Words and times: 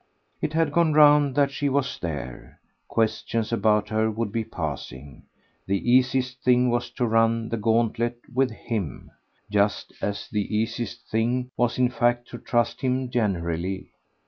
It 0.41 0.53
had 0.53 0.71
gone 0.71 0.93
round 0.93 1.35
that 1.35 1.51
she 1.51 1.69
was 1.69 1.99
there; 1.99 2.59
questions 2.87 3.53
about 3.53 3.89
her 3.89 4.09
would 4.09 4.31
be 4.31 4.43
passing; 4.43 5.27
the 5.67 5.91
easiest 5.91 6.41
thing 6.41 6.71
was 6.71 6.89
to 6.93 7.05
run 7.05 7.49
the 7.49 7.57
gauntlet 7.57 8.17
with 8.33 8.49
HIM 8.49 9.11
just 9.51 9.93
as 10.01 10.27
the 10.27 10.57
easiest 10.57 11.07
thing 11.07 11.51
was 11.55 11.77
in 11.77 11.89
fact 11.91 12.29
to 12.29 12.39
trust 12.39 12.81
him 12.81 13.11
generally. 13.11 13.91